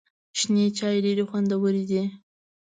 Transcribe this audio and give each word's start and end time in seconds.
شنې 0.39 0.65
چای 0.77 0.97
ډېري 1.05 1.23
خوندوري 1.29 1.83
دي. 1.89 2.03